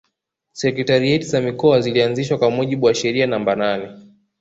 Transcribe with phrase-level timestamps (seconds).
[0.53, 3.91] Sekretarieti za Mikoa zilianzishwa kwa mujibu wa sheria namba nane